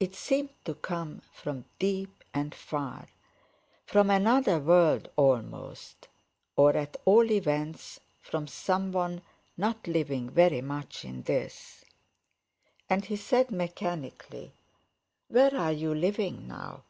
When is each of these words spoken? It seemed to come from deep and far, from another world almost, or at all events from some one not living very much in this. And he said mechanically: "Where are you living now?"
It 0.00 0.16
seemed 0.16 0.50
to 0.64 0.74
come 0.74 1.22
from 1.32 1.64
deep 1.78 2.24
and 2.34 2.52
far, 2.52 3.06
from 3.86 4.10
another 4.10 4.58
world 4.58 5.08
almost, 5.14 6.08
or 6.56 6.76
at 6.76 6.96
all 7.04 7.30
events 7.30 8.00
from 8.20 8.48
some 8.48 8.90
one 8.90 9.22
not 9.56 9.86
living 9.86 10.28
very 10.28 10.60
much 10.60 11.04
in 11.04 11.22
this. 11.22 11.84
And 12.88 13.04
he 13.04 13.14
said 13.14 13.52
mechanically: 13.52 14.54
"Where 15.28 15.54
are 15.56 15.72
you 15.72 15.94
living 15.94 16.48
now?" 16.48 16.82